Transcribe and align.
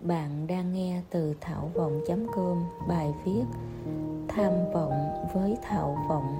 Bạn 0.00 0.46
đang 0.46 0.72
nghe 0.72 1.02
từ 1.10 1.34
thảo 1.40 1.70
vọng.com 1.74 2.58
bài 2.88 3.14
viết 3.24 3.44
Tham 4.28 4.52
vọng 4.74 4.92
với 5.34 5.56
thảo 5.62 5.98
vọng. 6.08 6.36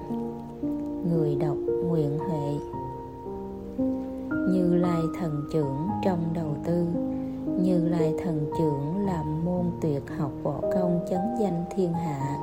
Người 1.11 1.35
đọc 1.35 1.57
Nguyện 1.85 2.19
Huệ. 2.19 2.53
Như 4.51 4.75
Lai 4.75 5.01
Thần 5.19 5.43
Trưởng 5.53 5.87
trong 6.03 6.33
đầu 6.33 6.55
tư, 6.65 6.85
Như 7.61 7.89
Lai 7.89 8.13
Thần 8.23 8.51
Trưởng 8.57 9.05
làm 9.05 9.45
môn 9.45 9.65
tuyệt 9.81 10.03
học 10.17 10.31
võ 10.43 10.61
công 10.73 11.05
chấn 11.09 11.21
danh 11.39 11.65
thiên 11.75 11.93
hạ, 11.93 12.37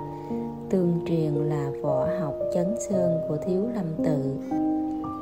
Tương 0.71 1.01
truyền 1.07 1.35
là 1.35 1.71
võ 1.83 2.07
học 2.21 2.35
chấn 2.55 2.75
sơn 2.89 3.21
của 3.29 3.37
Thiếu 3.47 3.69
Lâm 3.75 4.05
Tự. 4.05 4.37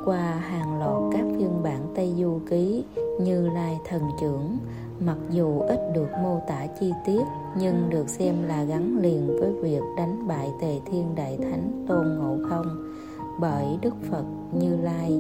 Qua 0.05 0.35
hàng 0.35 0.79
loạt 0.79 1.13
các 1.13 1.25
phiên 1.39 1.63
bản 1.63 1.81
Tây 1.95 2.15
Du 2.19 2.39
Ký, 2.51 2.85
như 3.21 3.49
Lai 3.49 3.79
Thần 3.89 4.03
Trưởng 4.21 4.59
mặc 5.01 5.17
dù 5.31 5.61
ít 5.61 5.81
được 5.95 6.09
mô 6.23 6.41
tả 6.49 6.67
chi 6.81 6.93
tiết 7.07 7.23
nhưng 7.59 7.91
được 7.91 8.09
xem 8.09 8.43
là 8.43 8.65
gắn 8.65 8.99
liền 9.01 9.37
với 9.41 9.53
việc 9.53 9.83
đánh 9.97 10.29
bại 10.29 10.51
Tề 10.61 10.81
Thiên 10.87 11.15
Đại 11.15 11.39
Thánh 11.43 11.85
Tôn 11.89 12.07
Ngộ 12.19 12.49
Không 12.49 12.93
bởi 13.41 13.79
Đức 13.83 13.95
Phật 14.11 14.25
Như 14.53 14.77
Lai. 14.77 15.11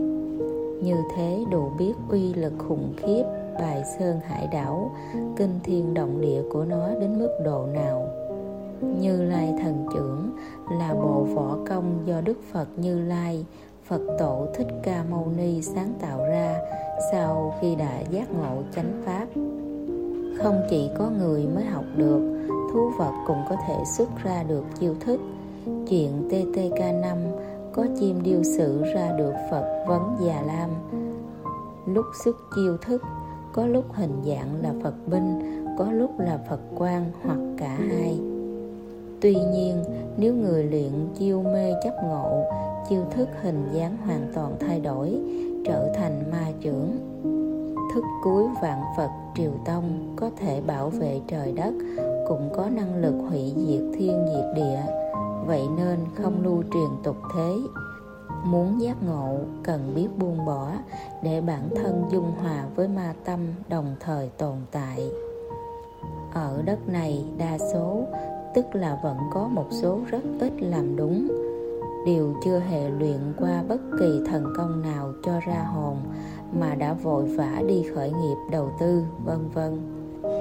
Như 0.82 0.96
thế 1.16 1.44
đủ 1.50 1.70
biết 1.78 1.92
uy 2.08 2.34
lực 2.34 2.52
khủng 2.58 2.92
khiếp 2.96 3.22
bài 3.60 3.82
sơn 3.98 4.20
hải 4.24 4.48
đảo, 4.52 4.94
kinh 5.36 5.60
thiên 5.64 5.94
động 5.94 6.20
địa 6.20 6.42
của 6.52 6.64
nó 6.64 6.88
đến 7.00 7.18
mức 7.18 7.38
độ 7.44 7.66
nào. 7.66 8.08
Như 8.80 9.22
Lai 9.22 9.54
Thần 9.62 9.86
Trưởng 9.94 10.30
là 10.70 10.94
bộ 10.94 11.26
võ 11.34 11.58
công 11.68 12.02
do 12.06 12.20
Đức 12.20 12.38
Phật 12.52 12.68
Như 12.76 13.00
Lai 13.00 13.44
Phật 13.88 14.00
tổ 14.18 14.46
Thích 14.54 14.66
Ca 14.82 15.04
Mâu 15.10 15.28
Ni 15.36 15.62
sáng 15.62 15.92
tạo 16.00 16.18
ra 16.24 16.58
sau 17.12 17.54
khi 17.60 17.74
đã 17.74 18.00
giác 18.10 18.30
ngộ 18.32 18.62
chánh 18.74 19.02
pháp. 19.04 19.26
Không 20.46 20.62
chỉ 20.70 20.90
có 20.98 21.10
người 21.18 21.46
mới 21.54 21.64
học 21.64 21.84
được, 21.96 22.20
thú 22.72 22.90
vật 22.98 23.12
cũng 23.26 23.38
có 23.48 23.56
thể 23.66 23.74
xuất 23.96 24.08
ra 24.24 24.42
được 24.42 24.64
chiêu 24.80 24.94
thức. 25.00 25.20
Chuyện 25.88 26.28
TTK5 26.28 27.16
có 27.72 27.86
chim 28.00 28.22
điêu 28.22 28.42
sử 28.42 28.82
ra 28.94 29.12
được 29.18 29.32
Phật 29.50 29.84
vấn 29.88 30.16
Già 30.20 30.42
Lam. 30.46 30.70
Lúc 31.86 32.04
xuất 32.24 32.36
chiêu 32.56 32.76
thức, 32.76 33.02
có 33.52 33.66
lúc 33.66 33.84
hình 33.92 34.22
dạng 34.24 34.62
là 34.62 34.72
Phật 34.82 34.94
binh, 35.06 35.40
có 35.78 35.92
lúc 35.92 36.18
là 36.18 36.38
Phật 36.48 36.60
quan 36.78 37.10
hoặc 37.22 37.38
cả 37.58 37.78
hai. 37.90 38.18
Tuy 39.20 39.34
nhiên, 39.34 39.84
nếu 40.16 40.34
người 40.34 40.64
luyện 40.64 40.92
chiêu 41.18 41.42
mê 41.42 41.72
chấp 41.84 41.94
ngộ 42.04 42.44
chiêu 42.88 43.02
thức 43.10 43.28
hình 43.42 43.68
dáng 43.72 43.96
hoàn 43.96 44.32
toàn 44.34 44.56
thay 44.60 44.80
đổi 44.80 45.18
trở 45.64 45.92
thành 45.94 46.30
ma 46.30 46.46
trưởng 46.60 46.98
thức 47.96 48.04
cuối 48.22 48.44
vạn 48.62 48.82
phật 48.96 49.10
triều 49.34 49.50
tông 49.64 50.14
có 50.16 50.30
thể 50.36 50.60
bảo 50.60 50.88
vệ 50.88 51.20
trời 51.28 51.52
đất, 51.52 51.74
cũng 52.28 52.50
có 52.56 52.68
năng 52.70 52.96
lực 52.96 53.14
hủy 53.28 53.52
diệt 53.56 53.82
thiên 53.98 54.26
diệt 54.34 54.44
địa. 54.54 54.80
Vậy 55.46 55.62
nên 55.76 55.98
không 56.14 56.42
lưu 56.42 56.62
truyền 56.72 56.90
tục 57.02 57.16
thế. 57.34 57.56
Muốn 58.44 58.80
giác 58.80 59.02
ngộ, 59.02 59.38
cần 59.62 59.92
biết 59.94 60.08
buông 60.18 60.46
bỏ 60.46 60.72
để 61.22 61.40
bản 61.40 61.68
thân 61.76 62.04
dung 62.10 62.32
hòa 62.42 62.64
với 62.74 62.88
ma 62.88 63.14
tâm 63.24 63.40
đồng 63.68 63.94
thời 64.00 64.28
tồn 64.28 64.56
tại. 64.70 65.10
Ở 66.34 66.62
đất 66.64 66.88
này 66.88 67.24
đa 67.38 67.58
số, 67.58 68.00
tức 68.54 68.66
là 68.72 69.00
vẫn 69.02 69.16
có 69.32 69.48
một 69.48 69.66
số 69.70 70.00
rất 70.10 70.22
ít 70.40 70.52
làm 70.58 70.96
đúng 70.96 71.45
đều 72.06 72.34
chưa 72.44 72.58
hề 72.58 72.90
luyện 72.90 73.18
qua 73.36 73.62
bất 73.68 73.80
kỳ 73.98 74.20
thần 74.26 74.44
công 74.56 74.82
nào 74.82 75.12
cho 75.22 75.40
ra 75.46 75.64
hồn, 75.74 75.96
mà 76.60 76.74
đã 76.74 76.92
vội 76.92 77.24
vã 77.24 77.62
đi 77.66 77.82
khởi 77.94 78.10
nghiệp 78.10 78.36
đầu 78.50 78.70
tư, 78.80 79.02
vân 79.24 79.48
vân. 79.54 79.80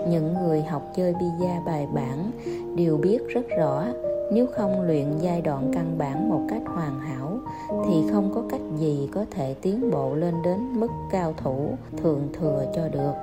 Những 0.09 0.33
người 0.33 0.61
học 0.61 0.83
chơi 0.95 1.13
bia 1.13 1.47
bài 1.65 1.87
bản 1.93 2.31
đều 2.75 2.97
biết 2.97 3.19
rất 3.27 3.45
rõ, 3.57 3.85
nếu 4.33 4.47
không 4.57 4.81
luyện 4.81 5.17
giai 5.19 5.41
đoạn 5.41 5.71
căn 5.73 5.97
bản 5.97 6.29
một 6.29 6.41
cách 6.49 6.61
hoàn 6.65 6.99
hảo, 6.99 7.39
thì 7.87 8.03
không 8.11 8.31
có 8.35 8.43
cách 8.49 8.61
gì 8.77 9.09
có 9.13 9.25
thể 9.31 9.53
tiến 9.61 9.91
bộ 9.91 10.15
lên 10.15 10.35
đến 10.43 10.79
mức 10.79 10.91
cao 11.11 11.33
thủ 11.43 11.69
thượng 12.03 12.21
thừa 12.39 12.65
cho 12.75 12.89
được. 12.89 13.13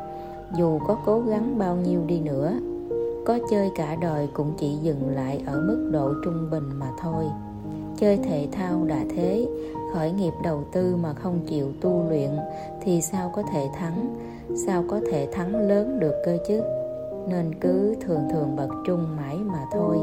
Dù 0.56 0.78
có 0.78 0.96
cố 1.06 1.20
gắng 1.20 1.58
bao 1.58 1.76
nhiêu 1.76 2.00
đi 2.06 2.20
nữa, 2.20 2.52
có 3.26 3.38
chơi 3.50 3.70
cả 3.76 3.96
đời 4.00 4.28
cũng 4.34 4.52
chỉ 4.58 4.76
dừng 4.76 5.10
lại 5.14 5.42
ở 5.46 5.60
mức 5.60 5.90
độ 5.92 6.12
trung 6.24 6.50
bình 6.50 6.70
mà 6.78 6.86
thôi 7.02 7.24
chơi 8.02 8.16
thể 8.16 8.48
thao 8.52 8.84
đã 8.84 9.04
thế 9.16 9.46
khởi 9.94 10.12
nghiệp 10.12 10.32
đầu 10.44 10.64
tư 10.72 10.96
mà 10.96 11.12
không 11.12 11.40
chịu 11.46 11.72
tu 11.80 12.04
luyện 12.08 12.30
thì 12.80 13.00
sao 13.00 13.30
có 13.34 13.42
thể 13.52 13.68
thắng? 13.74 14.16
Sao 14.66 14.84
có 14.88 15.00
thể 15.10 15.28
thắng 15.32 15.68
lớn 15.68 16.00
được 16.00 16.14
cơ 16.24 16.38
chứ? 16.48 16.62
Nên 17.28 17.54
cứ 17.60 17.96
thường 18.00 18.20
thường 18.32 18.56
bật 18.56 18.68
trung 18.86 19.16
mãi 19.16 19.36
mà 19.36 19.58
thôi. 19.72 19.96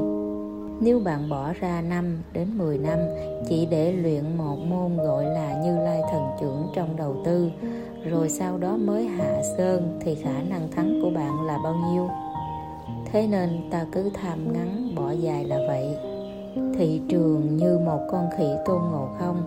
Nếu 0.80 1.00
bạn 1.00 1.30
bỏ 1.30 1.54
ra 1.54 1.82
5 1.82 2.24
đến 2.34 2.58
10 2.58 2.78
năm 2.78 3.00
chỉ 3.50 3.66
để 3.66 3.92
luyện 3.92 4.38
một 4.38 4.58
môn 4.70 4.98
gọi 4.98 5.26
là 5.26 5.62
Như 5.64 5.78
Lai 5.78 6.02
Thần 6.12 6.24
Trưởng 6.42 6.68
trong 6.76 6.96
đầu 6.96 7.16
tư, 7.26 7.50
rồi 8.06 8.30
sau 8.30 8.58
đó 8.58 8.78
mới 8.78 9.06
hạ 9.06 9.42
sơn 9.58 10.00
thì 10.02 10.16
khả 10.16 10.42
năng 10.50 10.72
thắng 10.72 11.00
của 11.04 11.09
bạn 11.09 11.46
là 11.46 11.58
bao 11.64 11.76
nhiêu? 11.92 12.09
Thế 13.12 13.28
nên 13.28 13.50
ta 13.72 13.86
cứ 13.92 14.09
tham 14.14 14.54
ngắn 14.54 14.96
bỏ 14.96 15.12
dài 15.12 15.46
là 15.46 15.58
vậy 15.68 15.98
thị 16.78 17.02
trường 17.10 17.58
như 17.58 17.78
một 17.78 18.00
con 18.12 18.30
khỉ 18.38 18.48
tôn 18.66 18.82
ngộ 18.92 19.10
không, 19.20 19.44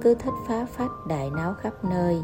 cứ 0.00 0.14
thích 0.14 0.34
phá 0.48 0.66
phách 0.70 0.90
đại 1.08 1.30
náo 1.36 1.54
khắp 1.54 1.72
nơi. 1.84 2.16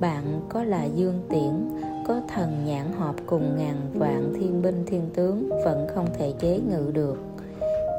Bạn 0.00 0.40
có 0.48 0.64
là 0.64 0.84
dương 0.84 1.20
tiễn, 1.28 1.80
có 2.08 2.20
thần 2.34 2.64
nhãn 2.66 2.92
họp 2.98 3.14
cùng 3.26 3.56
ngàn 3.58 3.76
vạn 3.94 4.32
thiên 4.38 4.62
binh 4.62 4.84
thiên 4.86 5.10
tướng, 5.14 5.48
vẫn 5.64 5.86
không 5.94 6.06
thể 6.18 6.32
chế 6.40 6.60
ngự 6.68 6.90
được. 6.94 7.18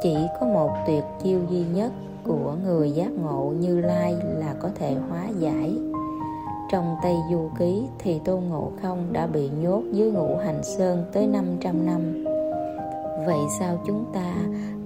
Chỉ 0.04 0.16
có 0.40 0.46
một 0.48 0.72
tuyệt 0.88 1.04
chiêu 1.24 1.40
duy 1.50 1.64
nhất 1.74 1.92
của 2.24 2.56
người 2.64 2.92
giác 2.92 3.12
ngộ 3.12 3.54
như 3.60 3.80
lai 3.80 4.16
là 4.38 4.56
có 4.60 4.70
thể 4.76 4.96
hóa 5.10 5.28
giải. 5.40 5.78
Trong 6.72 6.96
Tây 7.04 7.16
Du 7.32 7.50
Ký 7.60 7.84
thì 8.00 8.20
Tôn 8.26 8.44
Ngộ 8.44 8.72
Không 8.82 9.14
đã 9.14 9.28
bị 9.28 9.50
nhốt 9.50 9.84
dưới 9.92 10.12
ngũ 10.12 10.38
hành 10.38 10.64
sơn 10.64 11.06
tới 11.14 11.28
500 11.28 11.86
năm. 11.86 12.26
Vậy 13.26 13.40
sao 13.60 13.80
chúng 13.88 14.06
ta 14.14 14.36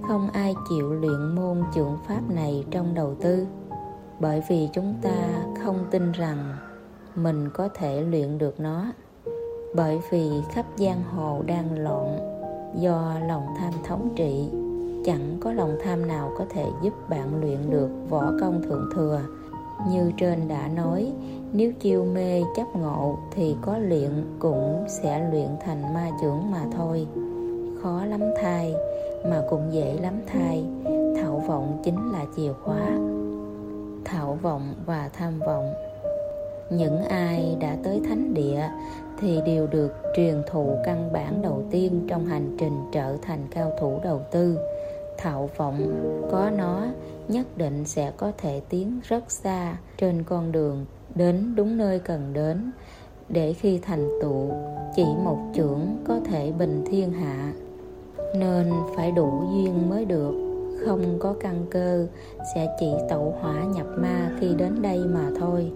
không 0.08 0.30
ai 0.30 0.54
chịu 0.68 0.92
luyện 0.92 1.34
môn 1.34 1.62
trưởng 1.74 1.96
pháp 2.06 2.20
này 2.30 2.64
trong 2.70 2.94
đầu 2.94 3.14
tư. 3.20 3.46
Bởi 4.20 4.42
vì 4.48 4.68
chúng 4.72 4.94
ta 5.02 5.44
không 5.62 5.78
tin 5.90 6.12
rằng 6.12 6.56
mình 7.14 7.48
có 7.54 7.68
thể 7.74 8.00
luyện 8.00 8.38
được 8.38 8.60
nó. 8.60 8.86
Bởi 9.74 10.00
vì 10.10 10.30
khắp 10.50 10.66
giang 10.76 11.02
hồ 11.16 11.42
đang 11.46 11.78
loạn 11.78 12.18
do 12.78 13.14
lòng 13.28 13.46
tham 13.58 13.72
thống 13.84 14.08
trị, 14.16 14.48
chẳng 15.04 15.36
có 15.40 15.52
lòng 15.52 15.76
tham 15.84 16.08
nào 16.08 16.32
có 16.38 16.44
thể 16.50 16.66
giúp 16.82 17.08
bạn 17.08 17.40
luyện 17.40 17.70
được 17.70 17.88
võ 18.08 18.32
công 18.40 18.62
thượng 18.62 18.90
thừa. 18.94 19.20
Như 19.90 20.12
trên 20.16 20.48
đã 20.48 20.68
nói, 20.68 21.12
nếu 21.52 21.72
chiêu 21.72 22.04
mê 22.04 22.42
chấp 22.56 22.76
ngộ 22.76 23.18
thì 23.30 23.56
có 23.62 23.78
luyện 23.78 24.24
cũng 24.38 24.84
sẽ 24.88 25.30
luyện 25.30 25.48
thành 25.64 25.94
ma 25.94 26.10
trưởng 26.20 26.50
mà 26.50 26.64
thôi. 26.76 27.06
Khó 27.82 28.04
lắm 28.04 28.20
thay 28.42 28.74
mà 29.24 29.42
cũng 29.50 29.72
dễ 29.72 29.98
lắm 30.02 30.14
thay 30.26 30.64
thảo 31.22 31.42
vọng 31.46 31.80
chính 31.84 32.12
là 32.12 32.24
chìa 32.36 32.52
khóa. 32.52 32.98
Thảo 34.04 34.38
vọng 34.42 34.74
và 34.86 35.10
tham 35.12 35.38
vọng. 35.38 35.74
Những 36.70 37.04
ai 37.04 37.56
đã 37.60 37.76
tới 37.84 38.00
thánh 38.08 38.34
địa 38.34 38.68
thì 39.20 39.40
đều 39.46 39.66
được 39.66 39.92
truyền 40.16 40.42
thụ 40.50 40.76
căn 40.84 41.12
bản 41.12 41.42
đầu 41.42 41.62
tiên 41.70 42.06
trong 42.08 42.26
hành 42.26 42.56
trình 42.58 42.76
trở 42.92 43.16
thành 43.22 43.46
cao 43.50 43.72
thủ 43.80 44.00
đầu 44.04 44.20
tư. 44.30 44.58
Thạo 45.18 45.50
vọng 45.56 45.92
có 46.30 46.50
nó 46.50 46.86
nhất 47.28 47.46
định 47.56 47.84
sẽ 47.84 48.12
có 48.16 48.32
thể 48.38 48.60
tiến 48.68 49.00
rất 49.08 49.30
xa 49.30 49.76
trên 49.98 50.22
con 50.22 50.52
đường 50.52 50.86
đến 51.14 51.54
đúng 51.56 51.76
nơi 51.76 51.98
cần 51.98 52.32
đến. 52.32 52.70
Để 53.28 53.52
khi 53.52 53.78
thành 53.78 54.08
tựu, 54.22 54.50
chỉ 54.96 55.04
một 55.24 55.38
trưởng 55.54 55.96
có 56.04 56.20
thể 56.30 56.52
bình 56.52 56.84
thiên 56.86 57.12
hạ 57.12 57.52
nên 58.34 58.72
phải 58.96 59.12
đủ 59.12 59.44
duyên 59.52 59.90
mới 59.90 60.04
được. 60.04 60.34
Không 60.86 61.18
có 61.18 61.34
căn 61.40 61.66
cơ, 61.70 62.06
sẽ 62.54 62.76
chỉ 62.80 62.92
tẩu 63.08 63.34
hỏa 63.40 63.64
nhập 63.74 63.86
ma 63.96 64.30
khi 64.40 64.54
đến 64.54 64.82
đây 64.82 64.98
mà 64.98 65.30
thôi. 65.40 65.72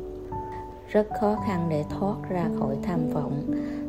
Rất 0.89 1.07
khó 1.21 1.37
khăn 1.47 1.67
để 1.71 1.85
thoát 1.99 2.17
ra 2.29 2.49
khỏi 2.59 2.77
tham 2.83 3.01
vọng. 3.13 3.43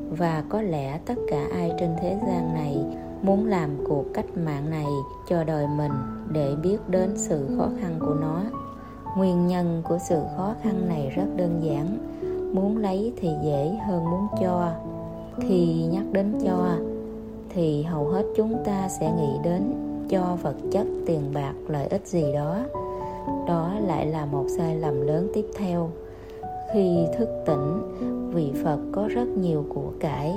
Và 0.10 0.44
có 0.50 0.62
lẽ 0.62 1.00
tất 1.06 1.16
cả 1.32 1.48
ai 1.54 1.72
trên 1.80 1.90
thế 2.02 2.20
gian 2.28 2.54
này 2.54 2.86
muốn 3.22 3.46
làm 3.46 3.70
cuộc 3.88 4.06
cách 4.14 4.38
mạng 4.38 4.70
này 4.70 4.88
cho 5.30 5.44
đời 5.44 5.68
mình 5.68 5.92
để 6.32 6.56
biết 6.64 6.78
đến 6.88 7.14
sự 7.16 7.48
khó 7.58 7.70
khăn 7.82 7.96
của 8.00 8.14
nó. 8.22 8.42
Nguyên 9.18 9.48
nhân 9.48 9.82
của 9.90 9.98
sự 10.10 10.22
khó 10.38 10.54
khăn 10.64 10.90
này 10.90 11.10
rất 11.16 11.26
đơn 11.36 11.60
giản. 11.64 11.98
Muốn 12.56 12.78
lấy 12.78 13.14
thì 13.18 13.30
dễ 13.44 13.78
hơn 13.88 14.04
muốn 14.06 14.28
cho. 14.42 14.72
Khi 15.40 15.86
nhắc 15.92 16.04
đến 16.12 16.34
cho 16.46 16.78
thì 17.50 17.84
hầu 17.84 18.08
hết 18.08 18.26
chúng 18.36 18.58
ta 18.66 18.90
sẽ 19.00 19.12
nghĩ 19.12 19.38
đến 19.44 19.74
cho 20.10 20.38
vật 20.42 20.56
chất, 20.72 20.88
tiền 21.06 21.22
bạc, 21.34 21.54
lợi 21.68 21.88
ích 21.88 22.08
gì 22.08 22.34
đó. 22.34 22.60
Đó 23.48 23.74
lại 23.86 24.06
là 24.06 24.26
một 24.26 24.46
sai 24.58 24.76
lầm 24.76 25.02
lớn 25.02 25.32
tiếp 25.34 25.46
theo. 25.58 25.90
Khi 26.74 26.98
thức 27.18 27.30
tỉnh, 27.46 27.82
vị 28.34 28.52
phật 28.64 28.80
có 28.92 29.08
rất 29.08 29.28
nhiều 29.28 29.66
của 29.70 29.92
cải, 30.00 30.34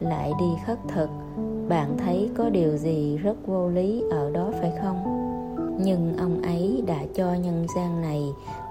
lại 0.00 0.32
đi 0.40 0.46
khất 0.66 0.78
thực. 0.88 1.08
Bạn 1.68 1.96
thấy 1.98 2.30
có 2.36 2.48
điều 2.48 2.76
gì 2.76 3.16
rất 3.16 3.46
vô 3.46 3.68
lý 3.68 4.04
ở 4.10 4.30
đó 4.30 4.50
phải 4.60 4.72
không? 4.82 4.96
Nhưng 5.84 6.16
ông 6.16 6.42
ấy 6.42 6.82
đã 6.86 6.98
cho 7.14 7.34
nhân 7.34 7.66
gian 7.76 8.00
này 8.00 8.22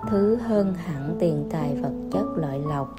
thứ 0.09 0.35
hơn 0.35 0.73
hẳn 0.73 1.15
tiền 1.19 1.45
tài 1.51 1.75
vật 1.75 1.93
chất, 2.11 2.25
lợi 2.35 2.59
lộc 2.59 2.95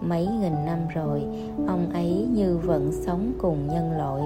mấy 0.00 0.26
nghìn 0.26 0.64
năm 0.66 0.78
rồi, 0.94 1.22
ông 1.66 1.90
ấy 1.92 2.26
như 2.34 2.56
vẫn 2.56 2.92
sống 2.92 3.32
cùng 3.38 3.66
nhân 3.66 3.92
loại. 3.98 4.22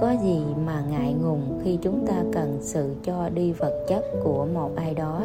Có 0.00 0.14
gì 0.22 0.42
mà 0.66 0.82
ngại 0.90 1.14
ngùng 1.22 1.60
khi 1.64 1.78
chúng 1.82 2.06
ta 2.06 2.22
cần 2.32 2.58
sự 2.60 2.94
cho 3.04 3.28
đi 3.28 3.52
vật 3.52 3.84
chất 3.88 4.04
của 4.24 4.46
một 4.54 4.70
ai 4.76 4.94
đó? 4.94 5.22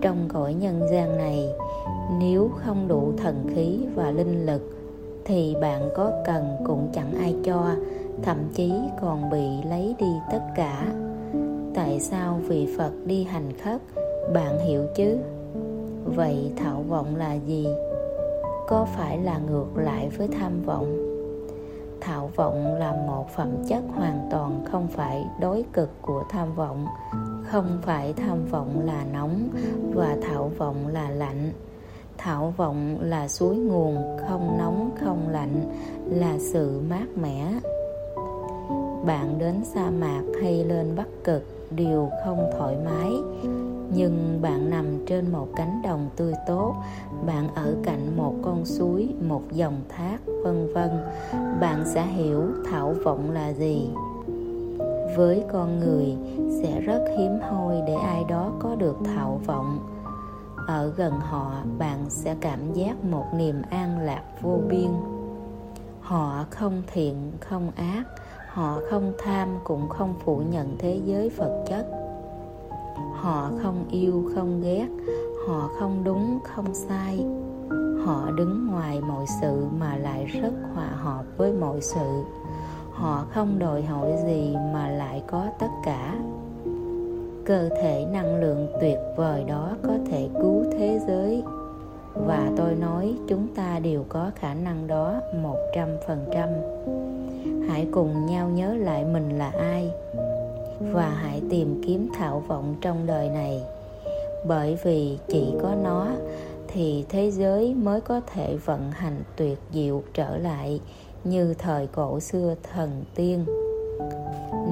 Trong 0.00 0.28
cõi 0.28 0.54
nhân 0.54 0.80
gian 0.90 1.16
này, 1.16 1.48
nếu 2.20 2.50
không 2.56 2.88
đủ 2.88 3.12
thần 3.16 3.50
khí 3.54 3.78
và 3.94 4.10
linh 4.10 4.46
lực, 4.46 4.62
thì 5.24 5.56
bạn 5.60 5.90
có 5.96 6.10
cần 6.26 6.56
cũng 6.66 6.88
chẳng 6.92 7.14
ai 7.14 7.34
cho, 7.44 7.66
thậm 8.22 8.36
chí 8.54 8.72
còn 9.00 9.30
bị 9.30 9.48
lấy 9.68 9.94
đi 9.98 10.12
tất 10.32 10.42
cả. 10.56 10.86
Tại 11.74 12.00
sao 12.00 12.40
vị 12.48 12.68
phật 12.78 12.92
đi 13.04 13.24
hành 13.24 13.52
khất? 13.62 13.80
Bạn 14.34 14.58
hiểu 14.66 14.82
chứ? 14.96 15.16
Vậy 16.04 16.52
thảo 16.56 16.84
vọng 16.88 17.16
là 17.16 17.34
gì? 17.34 17.66
Có 18.70 18.86
phải 18.96 19.18
là 19.18 19.38
ngược 19.38 19.76
lại 19.76 20.08
với 20.18 20.28
tham 20.28 20.62
vọng? 20.62 20.96
Thảo 22.00 22.30
vọng 22.36 22.74
là 22.74 22.92
một 23.06 23.30
phẩm 23.36 23.48
chất 23.68 23.82
hoàn 23.94 24.28
toàn 24.30 24.64
không 24.72 24.88
phải 24.88 25.24
đối 25.40 25.64
cực 25.72 25.90
của 26.02 26.24
tham 26.28 26.54
vọng. 26.54 26.86
Không 27.44 27.78
phải 27.82 28.12
tham 28.12 28.46
vọng 28.46 28.82
là 28.86 29.04
nóng 29.12 29.48
và 29.94 30.16
thảo 30.22 30.50
vọng 30.58 30.88
là 30.88 31.10
lạnh. 31.10 31.52
Thảo 32.18 32.54
vọng 32.56 32.98
là 33.00 33.28
suối 33.28 33.56
nguồn, 33.56 34.18
không 34.28 34.58
nóng, 34.58 34.90
không 35.00 35.28
lạnh, 35.28 35.72
là 36.06 36.38
sự 36.38 36.80
mát 36.88 37.06
mẻ. 37.16 37.52
Bạn 39.06 39.38
đến 39.38 39.54
sa 39.64 39.90
mạc 39.90 40.22
hay 40.42 40.64
lên 40.64 40.96
bắc 40.96 41.08
cực 41.24 41.42
đều 41.70 42.10
không 42.24 42.50
thoải 42.58 42.76
mái 42.84 43.10
nhưng 43.94 44.38
bạn 44.42 44.70
nằm 44.70 45.06
trên 45.06 45.32
một 45.32 45.48
cánh 45.56 45.82
đồng 45.82 46.10
tươi 46.16 46.32
tốt. 46.46 46.74
Bạn 47.26 47.54
ở 47.54 47.74
cạnh 47.82 48.16
một 48.16 48.34
con 48.42 48.64
suối, 48.64 49.14
một 49.28 49.42
dòng 49.52 49.80
thác, 49.88 50.18
vân 50.44 50.72
vân. 50.74 50.90
Bạn 51.60 51.84
sẽ 51.84 52.06
hiểu 52.06 52.42
thảo 52.70 52.94
vọng 53.04 53.30
là 53.30 53.52
gì. 53.52 53.90
Với 55.16 55.44
con 55.52 55.80
người, 55.80 56.16
sẽ 56.62 56.80
rất 56.80 57.04
hiếm 57.18 57.40
hoi 57.40 57.82
để 57.86 57.94
ai 57.94 58.24
đó 58.28 58.52
có 58.58 58.74
được 58.74 58.96
thảo 59.04 59.40
vọng. 59.46 59.78
Ở 60.66 60.92
gần 60.96 61.12
họ, 61.20 61.52
bạn 61.78 61.98
sẽ 62.08 62.36
cảm 62.40 62.72
giác 62.72 63.04
một 63.04 63.24
niềm 63.36 63.62
an 63.70 63.98
lạc 63.98 64.22
vô 64.42 64.58
biên. 64.68 64.90
Họ 66.00 66.44
không 66.50 66.82
thiện, 66.92 67.32
không 67.40 67.70
ác. 67.76 68.04
Họ 68.48 68.80
không 68.90 69.12
tham, 69.18 69.48
cũng 69.64 69.88
không 69.88 70.14
phủ 70.24 70.42
nhận 70.50 70.76
thế 70.78 71.00
giới 71.04 71.28
vật 71.28 71.64
chất 71.68 71.99
họ 73.20 73.50
không 73.62 73.84
yêu, 73.90 74.30
không 74.34 74.60
ghét, 74.62 74.88
họ 75.46 75.70
không 75.78 76.04
đúng, 76.04 76.38
không 76.44 76.74
sai. 76.74 77.26
Họ 78.04 78.30
đứng 78.30 78.66
ngoài 78.66 79.00
mọi 79.00 79.24
sự 79.40 79.64
mà 79.78 79.96
lại 79.96 80.24
rất 80.24 80.52
hòa 80.74 80.88
hợp 80.88 81.24
với 81.36 81.52
mọi 81.52 81.80
sự. 81.80 82.22
Họ 82.92 83.24
không 83.30 83.58
đòi 83.58 83.82
hỏi 83.82 84.12
gì 84.26 84.56
mà 84.72 84.88
lại 84.88 85.22
có 85.26 85.46
tất 85.58 85.70
cả. 85.84 86.14
Cơ 87.44 87.68
thể 87.68 88.06
năng 88.12 88.40
lượng 88.40 88.66
tuyệt 88.80 88.98
vời 89.16 89.44
đó 89.44 89.76
có 89.82 89.92
thể 90.10 90.28
cứu 90.42 90.64
thế 90.72 91.00
giới. 91.06 91.42
Và 92.14 92.50
tôi 92.56 92.74
nói, 92.74 93.14
chúng 93.28 93.48
ta 93.54 93.78
đều 93.78 94.04
có 94.08 94.30
khả 94.34 94.54
năng 94.54 94.86
đó 94.86 95.20
một 95.42 95.56
trăm 95.74 95.88
phần 96.06 96.24
trăm. 96.32 96.48
Hãy 97.68 97.86
cùng 97.92 98.26
nhau 98.26 98.48
nhớ 98.48 98.74
lại 98.74 99.04
mình 99.04 99.38
là 99.38 99.50
ai 99.50 99.92
và 100.80 101.08
hãy 101.08 101.42
tìm 101.50 101.82
kiếm 101.86 102.08
thảo 102.14 102.42
vọng 102.48 102.74
trong 102.80 103.06
đời 103.06 103.28
này. 103.28 103.62
Bởi 104.46 104.78
vì 104.84 105.18
chỉ 105.28 105.54
có 105.62 105.74
nó, 105.82 106.08
thì 106.68 107.04
thế 107.08 107.30
giới 107.30 107.74
mới 107.74 108.00
có 108.00 108.20
thể 108.34 108.56
vận 108.56 108.90
hành 108.90 109.22
tuyệt 109.36 109.58
diệu 109.72 110.02
trở 110.14 110.36
lại 110.36 110.80
như 111.24 111.54
thời 111.54 111.86
cổ 111.86 112.20
xưa 112.20 112.54
thần 112.72 113.04
tiên. 113.14 113.44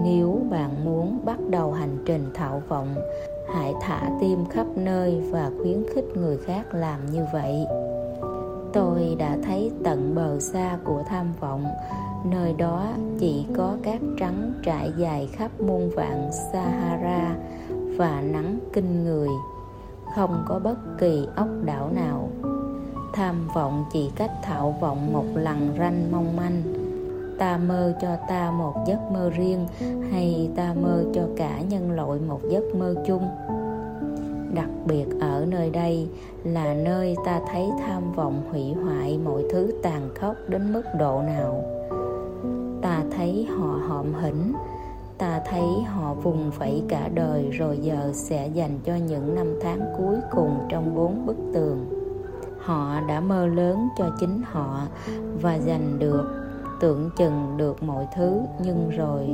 Nếu 0.04 0.40
bạn 0.50 0.84
muốn 0.84 1.20
bắt 1.24 1.38
đầu 1.50 1.72
hành 1.72 1.98
trình 2.06 2.30
thảo 2.34 2.62
vọng, 2.68 2.94
hãy 3.54 3.74
thả 3.80 4.10
tim 4.20 4.46
khắp 4.50 4.66
nơi 4.76 5.20
và 5.30 5.50
khuyến 5.62 5.84
khích 5.94 6.04
người 6.14 6.36
khác 6.36 6.74
làm 6.74 7.12
như 7.12 7.24
vậy. 7.32 7.66
Tôi 8.72 9.16
đã 9.18 9.36
thấy 9.44 9.70
tận 9.84 10.14
bờ 10.14 10.40
xa 10.40 10.78
của 10.84 11.02
tham 11.08 11.32
vọng 11.40 11.64
nơi 12.24 12.52
đó 12.52 12.86
chỉ 13.18 13.46
có 13.56 13.76
cát 13.82 14.00
trắng 14.18 14.52
trải 14.62 14.92
dài 14.98 15.28
khắp 15.32 15.60
muôn 15.60 15.90
vạn 15.90 16.30
sahara 16.52 17.36
và 17.96 18.20
nắng 18.20 18.58
kinh 18.72 19.04
người. 19.04 19.28
Không 20.14 20.44
có 20.46 20.58
bất 20.58 20.78
kỳ 20.98 21.26
ốc 21.36 21.48
đảo 21.64 21.90
nào. 21.94 22.28
Tham 23.12 23.48
vọng 23.54 23.84
chỉ 23.92 24.10
cách 24.16 24.30
thạo 24.42 24.74
vọng 24.80 25.12
một 25.12 25.24
lần 25.34 25.74
ranh 25.78 26.12
mong 26.12 26.36
manh. 26.36 26.62
Ta 27.38 27.58
mơ 27.58 27.94
cho 28.02 28.16
ta 28.28 28.50
một 28.50 28.74
giấc 28.86 28.98
mơ 29.12 29.30
riêng 29.30 29.66
hay 30.12 30.50
ta 30.56 30.74
mơ 30.82 31.04
cho 31.14 31.22
cả 31.36 31.60
nhân 31.60 31.92
loại 31.92 32.18
một 32.28 32.40
giấc 32.50 32.74
mơ 32.74 32.94
chung? 33.06 33.28
Đặc 34.54 34.70
biệt 34.86 35.06
ở 35.20 35.46
nơi 35.48 35.70
đây 35.70 36.08
là 36.44 36.74
nơi 36.74 37.16
ta 37.24 37.40
thấy 37.52 37.68
tham 37.86 38.12
vọng 38.12 38.42
hủy 38.50 38.72
hoại 38.72 39.18
mọi 39.24 39.44
thứ 39.50 39.72
tàn 39.82 40.10
khốc 40.14 40.36
đến 40.48 40.72
mức 40.72 40.82
độ 40.98 41.22
nào? 41.22 41.77
Ta 42.88 43.04
thấy 43.16 43.46
họ 43.58 43.80
họm 43.88 44.14
hỉnh, 44.14 44.52
ta 45.18 45.40
thấy 45.50 45.82
họ 45.86 46.14
vùng 46.14 46.50
vẫy 46.50 46.82
cả 46.88 47.08
đời 47.14 47.50
rồi 47.50 47.78
giờ 47.78 48.10
sẽ 48.14 48.46
dành 48.46 48.78
cho 48.84 48.96
những 48.96 49.34
năm 49.34 49.58
tháng 49.62 49.80
cuối 49.98 50.16
cùng 50.30 50.58
trong 50.68 50.94
bốn 50.94 51.26
bức 51.26 51.36
tường. 51.54 51.86
Họ 52.58 53.00
đã 53.08 53.20
mơ 53.20 53.46
lớn 53.46 53.88
cho 53.98 54.10
chính 54.20 54.42
họ 54.44 54.80
và 55.42 55.58
giành 55.58 55.98
được, 55.98 56.24
tưởng 56.80 57.10
chừng 57.16 57.56
được 57.56 57.82
mọi 57.82 58.06
thứ, 58.16 58.40
nhưng 58.64 58.90
rồi 58.90 59.28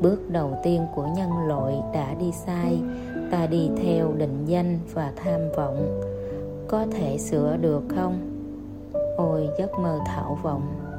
bước 0.00 0.30
đầu 0.30 0.58
tiên 0.62 0.86
của 0.94 1.06
nhân 1.16 1.30
loại 1.48 1.74
đã 1.94 2.14
đi 2.14 2.32
sai. 2.32 2.82
Ta 3.30 3.46
đi 3.46 3.70
theo 3.82 4.12
định 4.12 4.44
danh 4.46 4.78
và 4.92 5.12
tham 5.16 5.40
vọng. 5.56 6.00
Có 6.68 6.86
thể 6.92 7.18
sửa 7.18 7.56
được 7.56 7.82
không? 7.88 8.18
Ôi, 9.16 9.48
giấc 9.58 9.78
mơ 9.78 9.98
thảo 10.06 10.38
vọng. 10.42 10.91